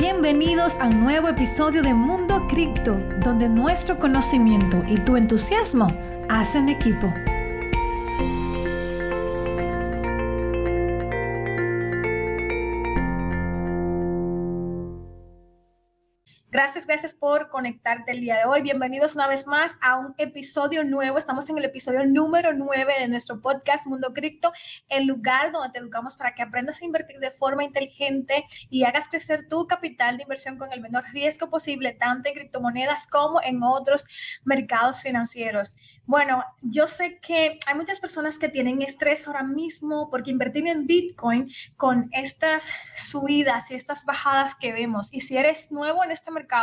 [0.00, 5.88] Bienvenidos a un nuevo episodio de Mundo Cripto, donde nuestro conocimiento y tu entusiasmo
[6.30, 7.12] hacen equipo.
[16.70, 18.62] Gracias, gracias por conectarte el día de hoy.
[18.62, 21.18] Bienvenidos una vez más a un episodio nuevo.
[21.18, 24.52] Estamos en el episodio número 9 de nuestro podcast Mundo Cripto,
[24.88, 29.08] el lugar donde te educamos para que aprendas a invertir de forma inteligente y hagas
[29.08, 33.64] crecer tu capital de inversión con el menor riesgo posible, tanto en criptomonedas como en
[33.64, 34.06] otros
[34.44, 35.74] mercados financieros.
[36.06, 40.86] Bueno, yo sé que hay muchas personas que tienen estrés ahora mismo porque invertir en
[40.86, 45.08] Bitcoin con estas subidas y estas bajadas que vemos.
[45.10, 46.59] Y si eres nuevo en este mercado,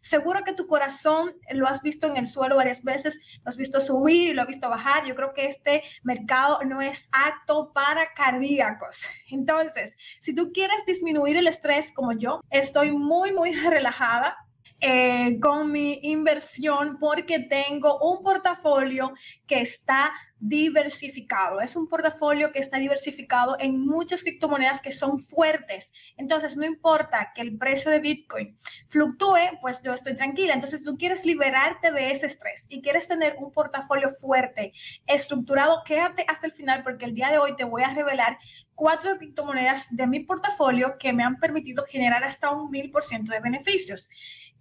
[0.00, 3.80] seguro que tu corazón lo has visto en el suelo varias veces, lo has visto
[3.80, 5.04] subir y lo has visto bajar.
[5.04, 9.02] Yo creo que este mercado no es apto para cardíacos.
[9.30, 14.36] Entonces, si tú quieres disminuir el estrés como yo, estoy muy, muy relajada
[14.84, 19.12] eh, con mi inversión porque tengo un portafolio
[19.46, 21.60] que está diversificado.
[21.60, 25.92] Es un portafolio que está diversificado en muchas criptomonedas que son fuertes.
[26.16, 30.52] Entonces, no importa que el precio de Bitcoin fluctúe, pues yo estoy tranquila.
[30.52, 34.72] Entonces, tú quieres liberarte de ese estrés y quieres tener un portafolio fuerte,
[35.06, 38.36] estructurado, quédate hasta el final porque el día de hoy te voy a revelar
[38.74, 43.30] cuatro criptomonedas de mi portafolio que me han permitido generar hasta un mil por ciento
[43.30, 44.08] de beneficios.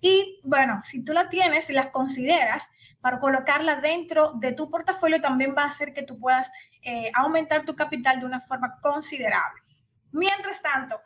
[0.01, 5.21] Y bueno, si tú la tienes y la consideras para colocarla dentro de tu portafolio,
[5.21, 9.61] también va a hacer que tú puedas eh, aumentar tu capital de una forma considerable.
[10.11, 10.99] Mientras tanto,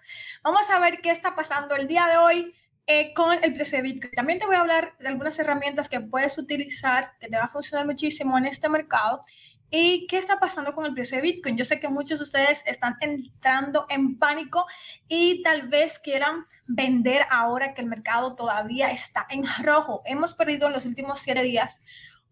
[0.44, 2.56] vamos a ver qué está pasando el día de hoy
[2.88, 4.14] eh, con el precio de Bitcoin.
[4.14, 7.50] También te voy a hablar de algunas herramientas que puedes utilizar, que te va a
[7.50, 9.22] funcionar muchísimo en este mercado
[9.70, 11.58] ¿Y qué está pasando con el precio de Bitcoin?
[11.58, 14.66] Yo sé que muchos de ustedes están entrando en pánico
[15.08, 20.02] y tal vez quieran vender ahora que el mercado todavía está en rojo.
[20.06, 21.82] Hemos perdido en los últimos siete días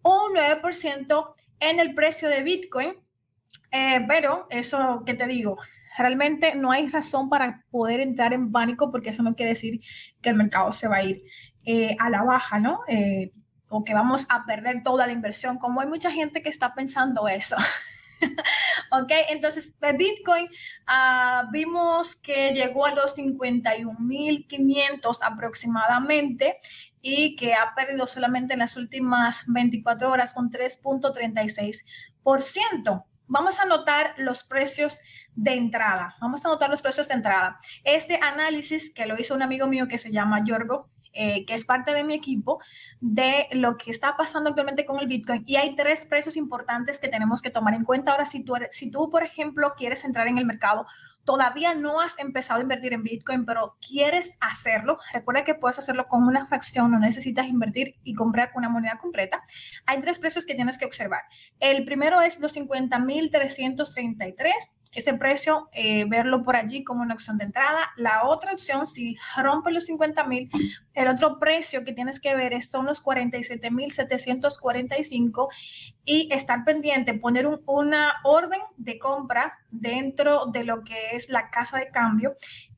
[0.03, 2.93] un 9% en el precio de Bitcoin,
[3.71, 5.57] eh, pero eso que te digo,
[5.97, 9.79] realmente no hay razón para poder entrar en pánico porque eso no quiere decir
[10.21, 11.23] que el mercado se va a ir
[11.65, 12.81] eh, a la baja, ¿no?
[12.87, 13.31] Eh,
[13.75, 17.27] o que vamos a perder toda la inversión, como hay mucha gente que está pensando
[17.27, 17.55] eso.
[18.91, 26.59] ok, entonces Bitcoin uh, vimos que llegó a los 51.500 aproximadamente
[27.01, 33.05] y que ha perdido solamente en las últimas 24 horas un 3.36%.
[33.25, 34.99] Vamos a anotar los precios
[35.33, 36.13] de entrada.
[36.21, 37.59] Vamos a anotar los precios de entrada.
[37.83, 41.65] Este análisis que lo hizo un amigo mío que se llama Yorgo, eh, que es
[41.65, 42.59] parte de mi equipo,
[42.99, 45.43] de lo que está pasando actualmente con el Bitcoin.
[45.45, 48.11] Y hay tres precios importantes que tenemos que tomar en cuenta.
[48.11, 50.85] Ahora, si tú, si tú, por ejemplo, quieres entrar en el mercado,
[51.23, 56.07] todavía no has empezado a invertir en Bitcoin, pero quieres hacerlo, recuerda que puedes hacerlo
[56.07, 59.43] con una fracción, no necesitas invertir y comprar una moneda completa.
[59.85, 61.21] Hay tres precios que tienes que observar.
[61.59, 64.51] El primero es los 50.333
[64.93, 67.91] ese precio, eh, verlo por allí como una opción de entrada.
[67.97, 70.49] La otra opción, si rompe los 50 mil,
[70.93, 75.49] el otro precio que tienes que ver son los 47 mil 745
[76.05, 81.77] y estar pendiente, poner una orden de compra dentro de lo que es la casa
[81.77, 82.35] de cambio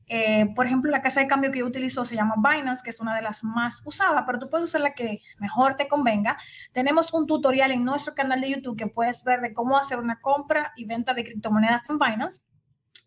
[0.08, 3.00] eh, por ejemplo, la casa de cambio que yo utilizo se llama Binance, que es
[3.00, 6.38] una de las más usadas, pero tú puedes usar la que mejor te convenga.
[6.72, 10.20] Tenemos un tutorial en nuestro canal de YouTube que puedes ver de cómo hacer una
[10.20, 12.42] compra y venta de criptomonedas en Binance.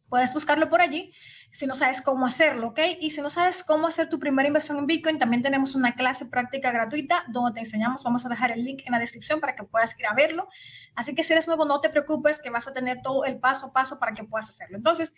[0.10, 1.14] Puedes buscarlo por allí
[1.52, 2.80] si no sabes cómo hacerlo, ¿ok?
[3.00, 6.26] Y si no sabes cómo hacer tu primera inversión en Bitcoin, también tenemos una clase
[6.26, 8.04] práctica gratuita donde te enseñamos.
[8.04, 10.48] Vamos a dejar el link en la descripción para que puedas ir a verlo.
[10.96, 13.68] Así que si eres nuevo, no te preocupes que vas a tener todo el paso
[13.68, 14.78] a paso para que puedas hacerlo.
[14.78, 15.14] Entonces,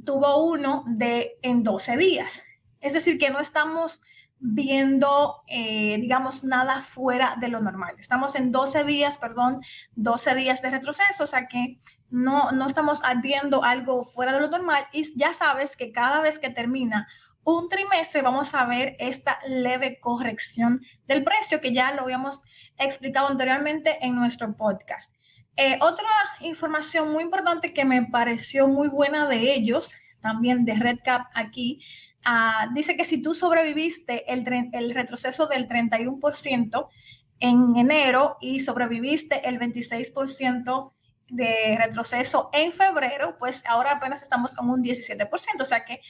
[0.04, 2.42] tuvo uno de en 12 días.
[2.80, 4.02] Es decir, que no estamos
[4.38, 7.94] viendo, eh, digamos, nada fuera de lo normal.
[7.98, 9.62] Estamos en 12 días, perdón,
[9.94, 11.78] 12 días de retroceso, o sea que
[12.10, 16.38] no, no estamos viendo algo fuera de lo normal y ya sabes que cada vez
[16.38, 17.08] que termina
[17.44, 22.42] un trimestre vamos a ver esta leve corrección del precio que ya lo habíamos
[22.78, 25.14] explicado anteriormente en nuestro podcast.
[25.56, 26.08] Eh, otra
[26.40, 31.80] información muy importante que me pareció muy buena de ellos, también de RedCap aquí,
[32.24, 36.88] Ah, dice que si tú sobreviviste el, el retroceso del 31%
[37.40, 40.92] en enero y sobreviviste el 26%
[41.28, 45.28] de retroceso en febrero, pues ahora apenas estamos con un 17%,
[45.60, 46.00] o sea que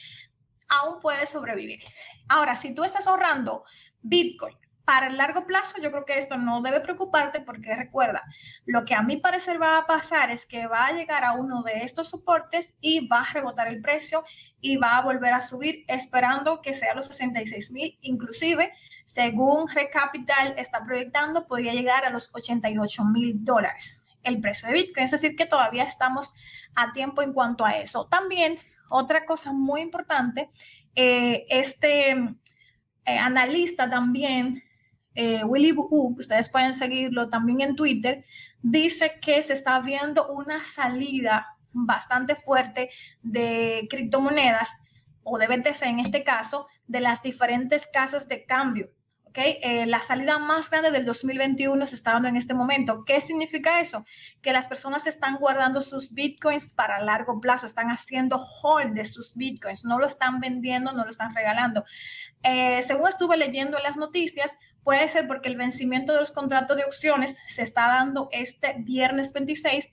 [0.67, 1.79] aún puedes sobrevivir.
[2.27, 3.63] Ahora, si tú estás ahorrando
[4.01, 8.23] Bitcoin para el largo plazo, yo creo que esto no debe preocuparte porque recuerda,
[8.65, 11.63] lo que a mi parecer va a pasar es que va a llegar a uno
[11.63, 14.23] de estos soportes y va a rebotar el precio
[14.61, 17.97] y va a volver a subir esperando que sea los 66 mil.
[18.01, 18.71] Inclusive,
[19.05, 25.05] según Recapital está proyectando, podría llegar a los 88 mil dólares el precio de Bitcoin.
[25.05, 26.33] Es decir, que todavía estamos
[26.75, 28.07] a tiempo en cuanto a eso.
[28.07, 28.59] También,
[28.89, 30.49] otra cosa muy importante,
[30.95, 34.63] eh, este eh, analista también
[35.13, 38.25] eh, Willy Wu, ustedes pueden seguirlo también en Twitter,
[38.61, 42.89] dice que se está viendo una salida bastante fuerte
[43.21, 44.73] de criptomonedas
[45.23, 48.91] o de BTC en este caso, de las diferentes casas de cambio.
[49.35, 49.57] ¿Okay?
[49.61, 53.03] Eh, la salida más grande del 2021 se está dando en este momento.
[53.05, 54.05] ¿Qué significa eso?
[54.41, 59.35] Que las personas están guardando sus bitcoins para largo plazo, están haciendo hold de sus
[59.35, 61.83] bitcoins, no lo están vendiendo, no lo están regalando.
[62.43, 66.77] Eh, según estuve leyendo en las noticias, Puede ser porque el vencimiento de los contratos
[66.77, 69.91] de opciones se está dando este viernes 26,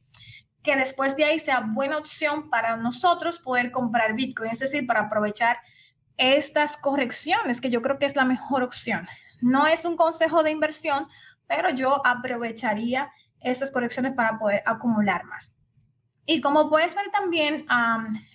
[0.63, 5.01] que después de ahí sea buena opción para nosotros poder comprar Bitcoin, es decir, para
[5.01, 5.57] aprovechar
[6.19, 9.07] estas correcciones, que yo creo que es la mejor opción.
[9.43, 11.09] No es un consejo de inversión,
[11.47, 15.55] pero yo aprovecharía esas correcciones para poder acumular más.
[16.25, 17.67] Y como puedes ver también,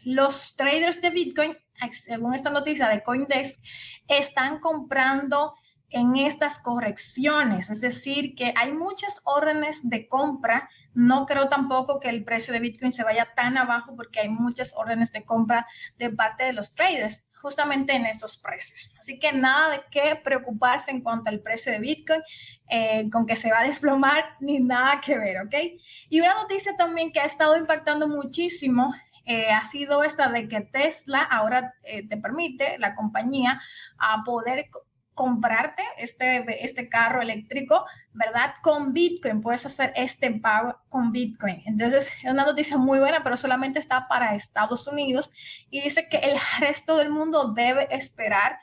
[0.03, 1.57] los traders de Bitcoin,
[1.91, 3.63] según esta noticia de Coindesk,
[4.07, 5.55] están comprando
[5.89, 10.69] en estas correcciones, es decir, que hay muchas órdenes de compra.
[10.93, 14.73] No creo tampoco que el precio de Bitcoin se vaya tan abajo porque hay muchas
[14.75, 15.65] órdenes de compra
[15.97, 18.93] de parte de los traders justamente en estos precios.
[18.99, 22.21] Así que nada de qué preocuparse en cuanto al precio de Bitcoin,
[22.69, 25.55] eh, con que se va a desplomar, ni nada que ver, ¿ok?
[26.09, 28.93] Y una noticia también que ha estado impactando muchísimo
[29.29, 33.61] eh, ha sido esta de que Tesla ahora eh, te permite, la compañía,
[33.97, 34.69] a poder
[35.17, 38.53] comprarte este, este carro eléctrico, ¿verdad?
[38.61, 41.63] Con Bitcoin, puedes hacer este pago con Bitcoin.
[41.65, 45.31] Entonces, es una noticia muy buena, pero solamente está para Estados Unidos
[45.71, 48.59] y dice que el resto del mundo debe esperar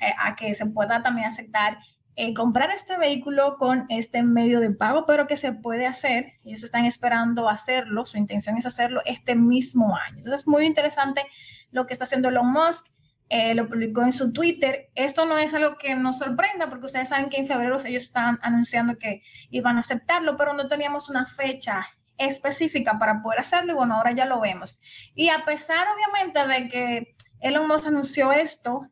[0.00, 1.78] eh, a que se pueda también aceptar
[2.16, 6.32] eh, comprar este vehículo con este medio de pago, pero que se puede hacer.
[6.42, 10.16] Ellos están esperando hacerlo, su intención es hacerlo este mismo año.
[10.16, 11.22] Entonces, es muy interesante
[11.70, 12.86] lo que está haciendo Elon Musk
[13.28, 14.90] eh, lo publicó en su Twitter.
[14.94, 18.38] Esto no es algo que nos sorprenda porque ustedes saben que en febrero ellos están
[18.42, 21.84] anunciando que iban a aceptarlo, pero no teníamos una fecha
[22.16, 24.80] específica para poder hacerlo y bueno, ahora ya lo vemos.
[25.14, 28.88] Y a pesar obviamente de que Elon Musk anunció esto,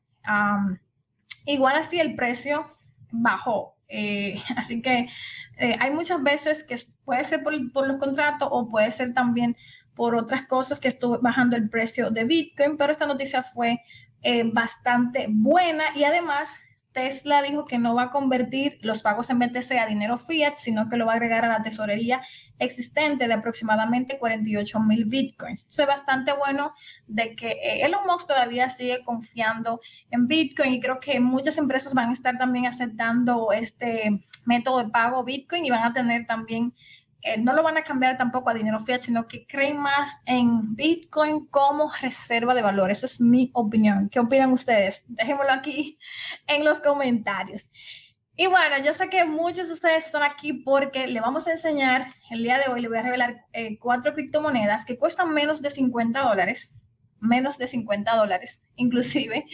[1.44, 2.76] igual así el precio
[3.10, 3.76] bajó.
[3.88, 5.08] Eh, así que
[5.58, 9.56] eh, hay muchas veces que puede ser por, por, los contratos o puede ser también
[9.94, 13.80] por otras cosas que estuvo bajando el precio de Bitcoin, pero esta noticia fue
[14.28, 16.58] eh, bastante buena y además
[16.90, 20.88] Tesla dijo que no va a convertir los pagos en BTC a dinero fiat, sino
[20.88, 22.22] que lo va a agregar a la tesorería
[22.58, 25.68] existente de aproximadamente 48 mil bitcoins.
[25.78, 26.74] es bastante bueno
[27.06, 29.80] de que eh, Elon Musk todavía sigue confiando
[30.10, 34.88] en Bitcoin y creo que muchas empresas van a estar también aceptando este método de
[34.88, 36.74] pago Bitcoin y van a tener también
[37.26, 40.76] eh, no lo van a cambiar tampoco a dinero fiat, sino que creen más en
[40.76, 42.92] Bitcoin como reserva de valor.
[42.92, 44.08] Eso es mi opinión.
[44.08, 45.04] ¿Qué opinan ustedes?
[45.08, 45.98] Déjenmelo aquí
[46.46, 47.68] en los comentarios.
[48.36, 52.06] Y bueno, yo sé que muchos de ustedes están aquí porque le vamos a enseñar,
[52.30, 55.70] el día de hoy le voy a revelar eh, cuatro criptomonedas que cuestan menos de
[55.70, 56.76] 50 dólares.
[57.18, 59.46] menos de 50 dólares inclusive,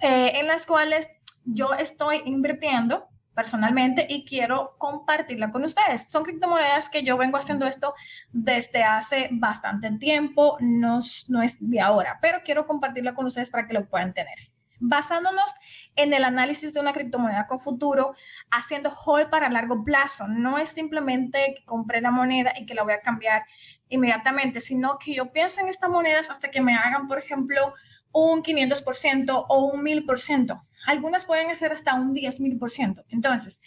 [0.00, 1.08] eh, en las cuales
[1.46, 3.08] yo estoy invirtiendo
[3.38, 6.10] personalmente y quiero compartirla con ustedes.
[6.10, 7.94] Son criptomonedas que yo vengo haciendo esto
[8.32, 13.68] desde hace bastante tiempo, no, no es de ahora, pero quiero compartirla con ustedes para
[13.68, 14.34] que lo puedan tener.
[14.80, 15.54] Basándonos
[15.94, 18.12] en el análisis de una criptomoneda con futuro,
[18.50, 20.26] haciendo hold para largo plazo.
[20.26, 23.44] No es simplemente que compré la moneda y que la voy a cambiar
[23.88, 27.72] inmediatamente, sino que yo pienso en estas monedas hasta que me hagan, por ejemplo,
[28.10, 30.60] un 500% o un 1000%.
[30.88, 33.04] Algunas pueden hacer hasta un 10.000%.
[33.10, 33.60] Entonces,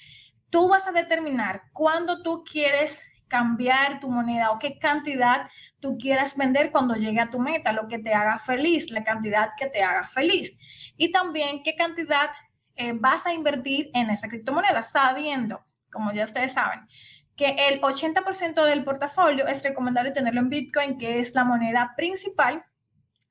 [0.50, 5.48] tú vas a determinar cuándo tú quieres cambiar tu moneda o qué cantidad
[5.80, 9.52] tú quieras vender cuando llegue a tu meta, lo que te haga feliz, la cantidad
[9.56, 10.58] que te haga feliz.
[10.98, 12.32] Y también qué cantidad
[12.76, 16.88] eh, vas a invertir en esa criptomoneda, sabiendo, como ya ustedes saben,
[17.38, 22.66] que el 80% del portafolio es recomendable tenerlo en Bitcoin, que es la moneda principal.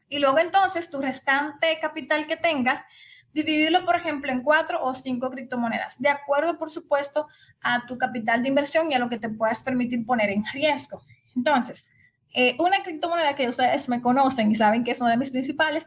[0.09, 2.85] Y luego entonces tu restante capital que tengas,
[3.33, 7.29] dividirlo, por ejemplo, en cuatro o cinco criptomonedas, de acuerdo, por supuesto,
[7.63, 11.03] a tu capital de inversión y a lo que te puedas permitir poner en riesgo.
[11.37, 11.91] Entonces,
[12.33, 15.87] eh, una criptomoneda que ustedes me conocen y saben que es una de mis principales,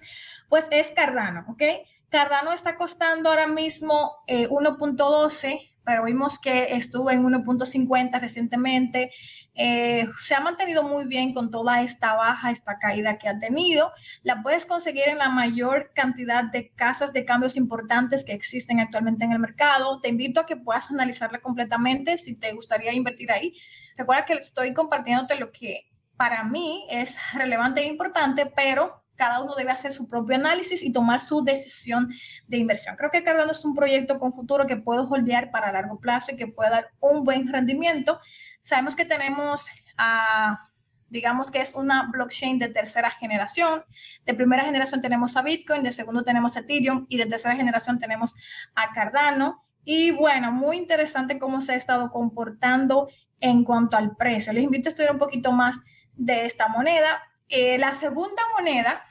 [0.50, 1.64] pues es Cardano, ¿ok?
[2.10, 9.12] Cardano está costando ahora mismo 1.12 eh, pero vimos que estuvo en 1.50 recientemente.
[9.56, 13.92] Eh, se ha mantenido muy bien con toda esta baja, esta caída que ha tenido.
[14.24, 19.26] La puedes conseguir en la mayor cantidad de casas de cambios importantes que existen actualmente
[19.26, 20.00] en el mercado.
[20.02, 23.54] Te invito a que puedas analizarla completamente si te gustaría invertir ahí.
[23.98, 29.56] Recuerda que estoy compartiéndote lo que para mí es relevante e importante, pero cada uno
[29.56, 32.14] debe hacer su propio análisis y tomar su decisión
[32.50, 32.98] de inversión.
[32.98, 36.36] Creo que Cardano es un proyecto con futuro que puedo holdear para largo plazo y
[36.36, 38.20] que puede dar un buen rendimiento.
[38.64, 40.60] Sabemos que tenemos a...
[41.08, 43.86] digamos que es una blockchain de tercera generación.
[44.26, 48.00] De primera generación tenemos a Bitcoin, de segundo tenemos a Ethereum y de tercera generación
[48.00, 48.36] tenemos
[48.76, 49.64] a Cardano.
[49.86, 53.08] Y bueno, muy interesante cómo se ha estado comportando
[53.40, 54.52] en cuanto al precio.
[54.52, 55.80] Les invito a estudiar un poquito más
[56.14, 57.24] de esta moneda.
[57.48, 59.06] Eh, la segunda moneda,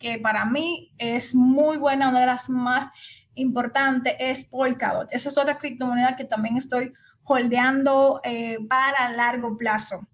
[0.00, 2.88] que para mí es muy buena, una de las más
[3.34, 5.08] importantes, es Polkadot.
[5.12, 6.92] Esa es otra criptomoneda que también estoy
[7.22, 10.08] holdeando eh, para largo plazo.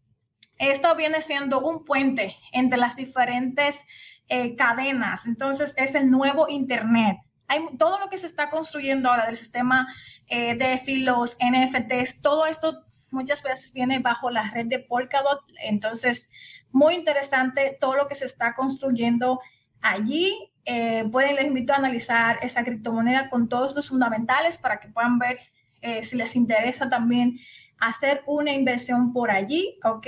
[0.59, 3.81] Esto viene siendo un puente entre las diferentes
[4.28, 5.25] eh, cadenas.
[5.26, 7.19] Entonces, es el nuevo Internet.
[7.49, 9.87] Hay todo lo que se está construyendo ahora del sistema
[10.28, 15.40] de filos, NFTs, todo esto muchas veces viene bajo la red de Polkadot.
[15.64, 16.31] Entonces,
[16.71, 19.40] muy interesante todo lo que se está construyendo
[19.83, 20.35] allí.
[20.64, 25.18] Eh, pueden, les invito a analizar esa criptomoneda con todos los fundamentales para que puedan
[25.18, 25.38] ver
[25.80, 27.38] eh, si les interesa también
[27.78, 30.06] hacer una inversión por allí, ¿ok?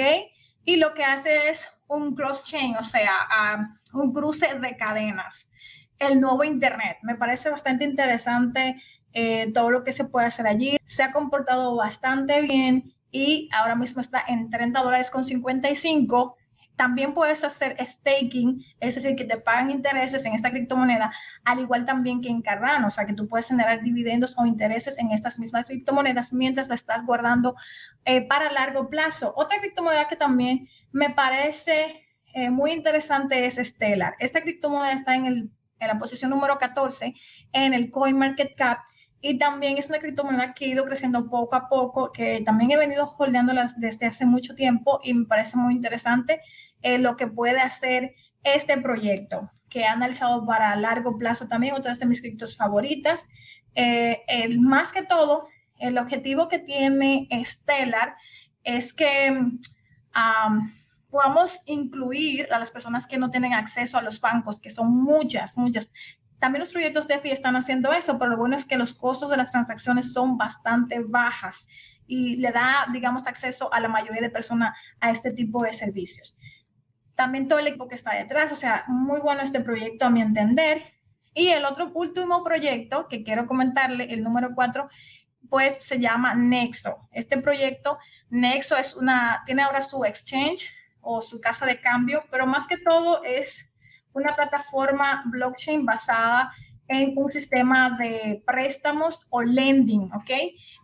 [0.65, 3.13] Y lo que hace es un cross-chain, o sea,
[3.93, 5.51] un cruce de cadenas,
[5.99, 6.99] el nuevo Internet.
[7.03, 8.77] Me parece bastante interesante
[9.13, 10.77] eh, todo lo que se puede hacer allí.
[10.85, 16.37] Se ha comportado bastante bien y ahora mismo está en 30 dólares con 55.
[16.79, 21.13] También puedes hacer staking, es decir, que te pagan intereses en esta criptomoneda,
[21.45, 24.97] al igual también que en Cardano, o sea, que tú puedes generar dividendos o intereses
[24.97, 27.57] en estas mismas criptomonedas mientras la estás guardando
[28.05, 29.35] eh, para largo plazo.
[29.37, 34.15] Otra criptomoneda que también me parece eh, muy interesante es Stellar.
[34.21, 37.13] Esta criptomoneda está en, el, en la posición número 14
[37.53, 38.79] en el CoinMarketCap
[39.21, 42.77] y también es una criptomoneda que ha ido creciendo poco a poco, que también he
[42.77, 46.41] venido holdeándolas desde hace mucho tiempo y me parece muy interesante
[46.83, 51.99] eh, lo que puede hacer este proyecto, que he analizado para largo plazo también, otras
[51.99, 53.29] de mis criptos favoritas.
[53.75, 58.17] Eh, el, más que todo, el objetivo que tiene Stellar
[58.65, 59.39] es que
[61.11, 65.57] podamos incluir a las personas que no tienen acceso a los bancos, que son muchas,
[65.57, 65.91] muchas.
[66.39, 69.37] También los proyectos DeFi están haciendo eso, pero lo bueno es que los costos de
[69.37, 71.67] las transacciones son bastante bajas
[72.07, 76.39] y le da, digamos, acceso a la mayoría de personas a este tipo de servicios.
[77.19, 80.23] También todo el equipo que está detrás, o sea, muy bueno este proyecto a mi
[80.23, 80.85] entender.
[81.35, 84.89] Y el otro último proyecto que quiero comentarle, el número cuatro,
[85.51, 87.09] pues se llama Nexo.
[87.11, 87.99] Este proyecto,
[88.31, 92.77] Nexo es una, tiene ahora su exchange o su casa de cambio, pero más que
[92.77, 93.69] todo es
[94.13, 96.53] una plataforma blockchain basada
[96.87, 100.31] en un sistema de préstamos o lending, ¿ok?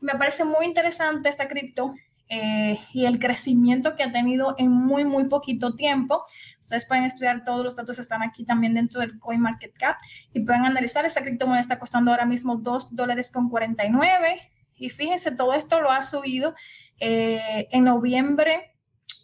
[0.01, 1.95] Me parece muy interesante esta cripto
[2.29, 6.25] eh, y el crecimiento que ha tenido en muy, muy poquito tiempo.
[6.61, 9.97] Ustedes pueden estudiar todos los datos, están aquí también dentro del CoinMarketCap
[10.33, 11.05] y pueden analizar.
[11.05, 15.91] Esta criptomoneda está costando ahora mismo 2 dólares con 49 y fíjense, todo esto lo
[15.91, 16.55] ha subido
[16.99, 18.75] eh, en noviembre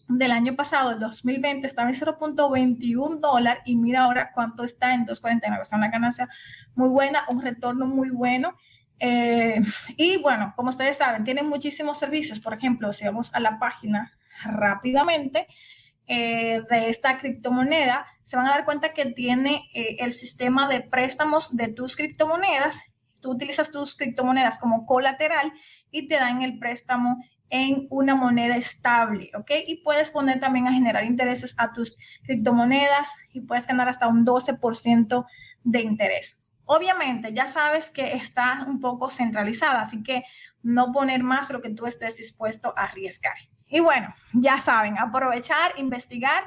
[0.08, 5.06] del año pasado, el 2020, estaba en 0.21 dólar y mira ahora cuánto está en
[5.06, 5.60] 2.49.
[5.60, 6.28] O sea, una ganancia
[6.74, 8.56] muy buena, un retorno muy bueno.
[9.00, 9.60] Eh,
[9.96, 12.38] y bueno, como ustedes saben, tienen muchísimos servicios.
[12.38, 14.12] Por ejemplo, si vamos a la página
[14.44, 15.48] rápidamente
[16.06, 20.82] eh, de esta criptomoneda, se van a dar cuenta que tiene eh, el sistema de
[20.82, 22.82] préstamos de tus criptomonedas.
[23.20, 25.52] Tú utilizas tus criptomonedas como colateral
[25.90, 29.50] y te dan el préstamo en una moneda estable, ¿ok?
[29.66, 34.24] Y puedes poner también a generar intereses a tus criptomonedas y puedes ganar hasta un
[34.24, 35.26] 12%
[35.64, 36.40] de interés.
[36.72, 40.22] Obviamente, ya sabes que está un poco centralizada, así que
[40.62, 43.34] no poner más lo que tú estés dispuesto a arriesgar.
[43.66, 46.44] Y bueno, ya saben, aprovechar, investigar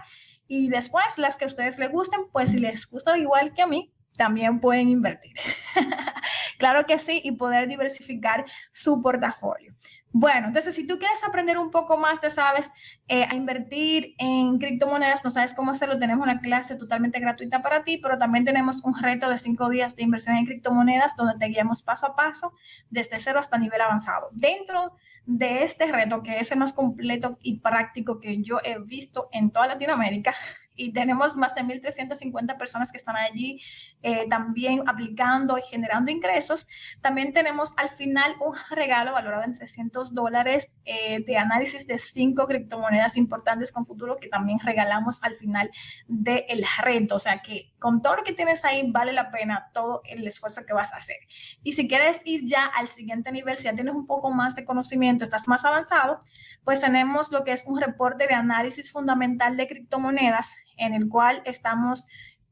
[0.48, 3.68] y después las que a ustedes les gusten, pues si les gusta igual que a
[3.68, 5.34] mí, también pueden invertir.
[6.58, 9.76] claro que sí, y poder diversificar su portafolio.
[10.16, 12.72] Bueno, entonces si tú quieres aprender un poco más, te sabes,
[13.08, 17.84] eh, a invertir en criptomonedas, no sabes cómo hacerlo, tenemos una clase totalmente gratuita para
[17.84, 21.48] ti, pero también tenemos un reto de cinco días de inversión en criptomonedas donde te
[21.48, 22.54] guiamos paso a paso
[22.92, 24.30] desde cero hasta nivel avanzado.
[24.34, 29.30] Dentro de este reto, que es el más completo y práctico que yo he visto
[29.32, 30.36] en toda Latinoamérica,
[30.76, 33.62] y tenemos más de 1.350 personas que están allí
[34.06, 36.68] eh, también aplicando y generando ingresos.
[37.00, 42.46] También tenemos al final un regalo valorado en 300 dólares eh, de análisis de cinco
[42.46, 45.72] criptomonedas importantes con futuro que también regalamos al final
[46.08, 47.16] del reto.
[47.16, 50.66] O sea que con todo lo que tienes ahí vale la pena todo el esfuerzo
[50.66, 51.18] que vas a hacer.
[51.64, 54.66] Y si quieres ir ya al siguiente nivel, si ya tienes un poco más de
[54.66, 56.20] conocimiento, estás más avanzado,
[56.66, 61.42] pues tenemos lo que es un reporte de análisis fundamental de criptomonedas en el cual
[61.46, 62.06] estamos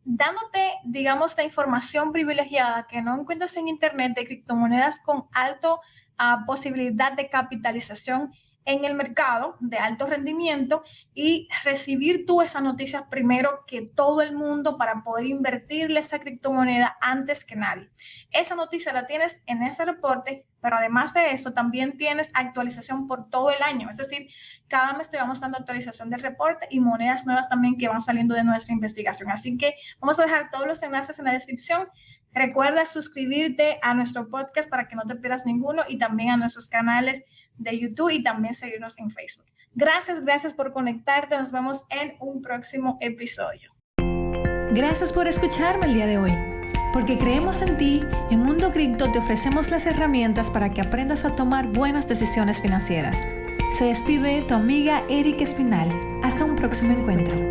[0.03, 5.81] dándote, digamos, la información privilegiada que no encuentras en Internet de criptomonedas con alto
[6.17, 8.31] ah, posibilidad de capitalización
[8.65, 14.33] en el mercado de alto rendimiento y recibir tú esa noticia primero que todo el
[14.33, 17.89] mundo para poder invertirle esa criptomoneda antes que nadie.
[18.31, 23.29] Esa noticia la tienes en ese reporte, pero además de eso también tienes actualización por
[23.29, 23.89] todo el año.
[23.89, 24.29] Es decir,
[24.67, 28.35] cada mes te vamos dando actualización del reporte y monedas nuevas también que van saliendo
[28.35, 29.31] de nuestra investigación.
[29.31, 31.89] Así que vamos a dejar todos los enlaces en la descripción.
[32.33, 36.69] Recuerda suscribirte a nuestro podcast para que no te pierdas ninguno y también a nuestros
[36.69, 37.25] canales
[37.61, 39.45] de YouTube y también seguirnos en Facebook.
[39.73, 41.37] Gracias, gracias por conectarte.
[41.37, 43.71] Nos vemos en un próximo episodio.
[44.73, 46.31] Gracias por escucharme el día de hoy.
[46.93, 51.35] Porque creemos en ti, en Mundo Cripto te ofrecemos las herramientas para que aprendas a
[51.35, 53.17] tomar buenas decisiones financieras.
[53.77, 55.89] Se despide tu amiga Erika Espinal.
[56.21, 57.50] Hasta un próximo encuentro.